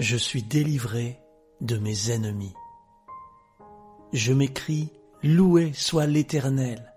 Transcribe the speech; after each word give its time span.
Je 0.00 0.16
suis 0.16 0.42
délivré 0.42 1.20
de 1.60 1.76
mes 1.76 2.10
ennemis. 2.10 2.54
Je 4.14 4.32
m'écris, 4.32 4.88
Loué 5.22 5.74
soit 5.74 6.06
l'Éternel, 6.06 6.94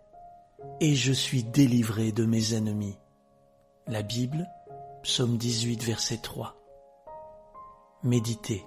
et 0.79 0.96
je 0.96 1.12
suis 1.12 1.44
délivré 1.44 2.13
de 2.13 2.26
mes 2.26 2.54
ennemis. 2.54 2.97
La 3.88 4.04
Bible, 4.04 4.47
psaume 5.02 5.36
18, 5.36 5.84
verset 5.84 6.20
3. 6.20 6.55
Méditez. 8.04 8.66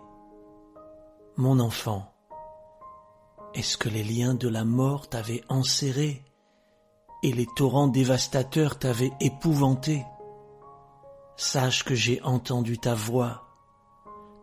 Mon 1.38 1.58
enfant, 1.58 2.12
est-ce 3.54 3.78
que 3.78 3.88
les 3.88 4.04
liens 4.04 4.34
de 4.34 4.48
la 4.48 4.66
mort 4.66 5.08
t'avaient 5.08 5.44
enserré 5.48 6.22
et 7.22 7.32
les 7.32 7.46
torrents 7.56 7.88
dévastateurs 7.88 8.78
t'avaient 8.78 9.12
épouvanté? 9.18 10.04
Sache 11.38 11.84
que 11.84 11.94
j'ai 11.94 12.20
entendu 12.20 12.76
ta 12.76 12.94
voix. 12.94 13.45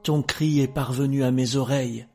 Ton 0.04 0.22
cri 0.22 0.60
est 0.60 0.68
parvenu 0.68 1.24
à 1.24 1.32
mes 1.32 1.56
oreilles. 1.56 2.08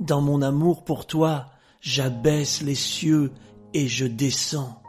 Dans 0.00 0.20
mon 0.20 0.42
amour 0.42 0.84
pour 0.84 1.06
toi, 1.06 1.46
j'abaisse 1.80 2.62
les 2.62 2.74
cieux 2.74 3.32
et 3.74 3.86
je 3.86 4.06
descends. 4.06 4.82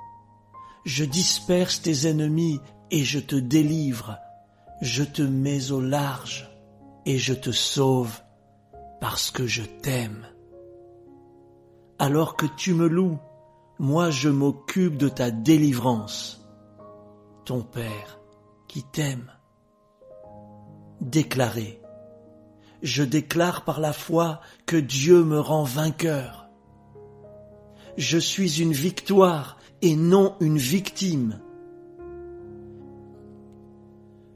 Je 0.84 1.06
disperse 1.06 1.82
tes 1.84 2.08
ennemis 2.08 2.60
et 2.90 3.04
je 3.04 3.20
te 3.20 3.36
délivre. 3.36 4.18
Je 4.82 5.04
te 5.04 5.22
mets 5.22 5.72
au 5.72 5.80
large 5.80 6.50
et 7.06 7.20
je 7.20 7.36
te 7.36 7.52
sauve 7.52 8.20
parce 9.00 9.30
que 9.30 9.46
je 9.46 9.64
t'aime. 9.64 10.26
Alors 12.00 12.36
que 12.36 12.48
tu 12.58 12.74
me 12.74 12.88
loues, 12.88 13.20
moi 13.78 14.10
je 14.10 14.30
m'occupe 14.30 14.98
de 14.98 15.10
ta 15.10 15.30
délivrance. 15.30 16.44
Ton 17.46 17.62
Père 17.62 18.20
qui 18.68 18.82
t'aime. 18.82 19.32
Déclarez. 21.00 21.80
Je 22.82 23.04
déclare 23.04 23.64
par 23.64 23.80
la 23.80 23.94
foi 23.94 24.42
que 24.66 24.78
Dieu 24.78 25.24
me 25.24 25.40
rend 25.40 25.64
vainqueur. 25.64 26.50
Je 27.98 28.18
suis 28.18 28.62
une 28.62 28.74
victoire 28.74 29.58
et 29.82 29.96
non 29.96 30.36
une 30.40 30.58
victime. 30.58 31.40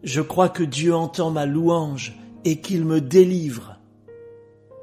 Je 0.03 0.21
crois 0.21 0.49
que 0.49 0.63
Dieu 0.63 0.95
entend 0.95 1.29
ma 1.29 1.45
louange 1.45 2.17
et 2.43 2.59
qu'il 2.59 2.85
me 2.85 3.01
délivre. 3.01 3.77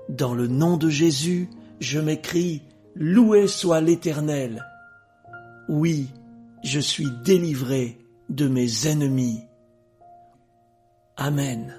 Dans 0.09 0.33
le 0.33 0.47
nom 0.47 0.77
de 0.77 0.89
Jésus, 0.89 1.51
je 1.81 1.99
m'écris, 1.99 2.63
Loué 2.95 3.47
soit 3.47 3.81
l'Éternel. 3.81 4.65
Oui, 5.69 6.09
je 6.65 6.81
suis 6.81 7.09
délivré 7.25 7.99
de 8.29 8.49
mes 8.49 8.89
ennemis. 8.89 9.43
Amen. 11.17 11.75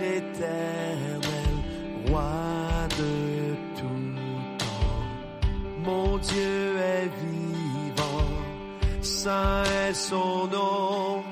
Éternel, 0.00 1.54
roi 2.06 2.88
de 2.98 3.54
tout 3.76 4.04
temps. 4.58 5.04
Mon 5.84 6.18
Dieu 6.18 6.78
est 6.78 7.10
vivant, 7.24 8.32
saint 9.00 9.64
est 9.64 9.94
son 9.94 10.46
nom, 10.46 11.22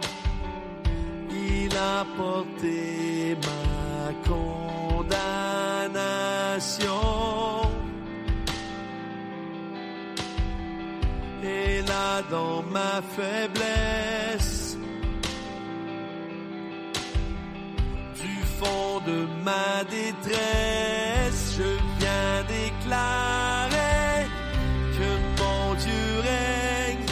il 1.31 1.77
a 1.77 2.05
porté 2.17 3.37
ma 3.47 4.13
condamnation. 4.29 5.11
Et 11.43 11.81
là 11.83 12.23
dans 12.31 12.63
ma 12.71 13.01
faiblesse, 13.17 14.77
fond 18.61 19.01
de 19.07 19.19
ma 19.47 19.85
détresse, 19.85 21.43
je 21.59 21.71
viens 21.99 22.37
déclarer 22.59 24.27
que 24.97 25.11
mon 25.41 25.75
Dieu 25.85 26.09
règne. 26.31 27.09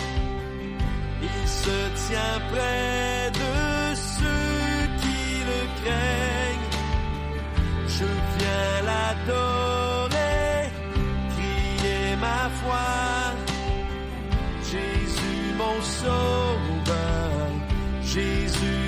Il 1.29 1.49
se 1.63 1.79
tient 2.07 2.39
près 2.53 3.31
de 3.43 3.53
ceux 3.95 4.81
qui 5.01 5.23
le 5.51 5.61
craignent. 5.81 6.73
Je 7.97 8.09
viens 8.37 8.75
l'adorer, 8.89 10.71
crier 11.35 12.17
ma 12.27 12.43
foi. 12.61 12.89
Jésus 14.71 15.45
mon 15.63 15.79
sauveur, 16.01 17.49
Jésus 18.03 18.88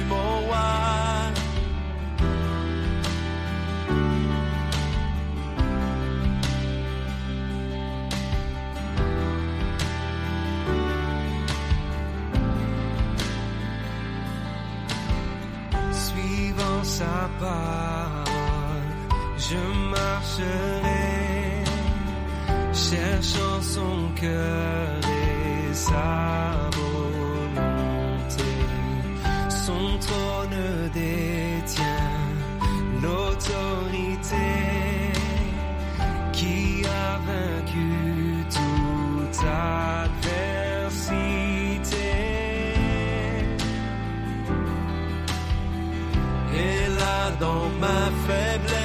je 19.39 19.57
marcherai, 19.91 21.65
cherchant 22.73 23.61
son 23.63 24.13
cœur 24.21 25.01
et 25.05 25.75
sa 25.75 26.71
volonté. 26.77 28.45
Son 29.49 29.99
trône 29.99 30.91
détient 30.95 31.30
dans 47.41 47.71
ma 47.81 48.11
faiblesse, 48.27 48.80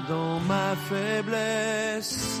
dans 0.00 0.40
ma 0.40 0.74
faiblesse, 0.88 2.40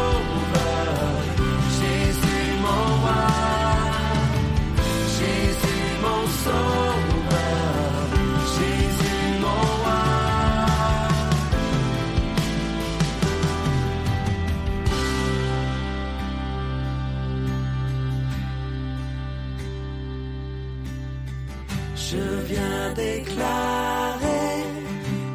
déclarer 22.93 24.63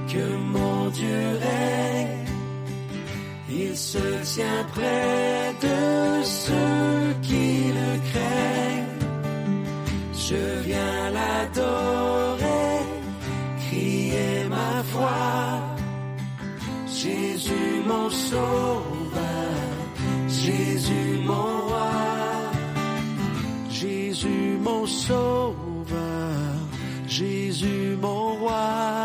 que 0.09 0.37
mon 0.55 0.89
Dieu 0.89 1.39
règne. 1.41 2.27
Il 3.49 3.77
se 3.77 4.07
tient 4.35 4.65
près 4.73 5.55
de 5.67 6.25
ceux 6.25 7.15
qui 7.23 7.73
le 7.79 7.91
craignent. 8.11 8.97
Je 10.29 10.61
viens 10.67 11.11
l'adorer, 11.17 12.81
crier 13.69 14.49
ma 14.49 14.83
foi. 14.93 15.67
Jésus 16.87 17.83
mon 17.87 18.11
sauveur, 18.11 19.53
Jésus 20.29 21.21
mon 21.25 21.53
roi, 21.69 21.93
Jésus 23.71 24.59
mon 24.61 24.87
sauveur, 24.87 25.36
Jésus 27.19 27.97
mon 27.99 28.35
roi. 28.35 28.96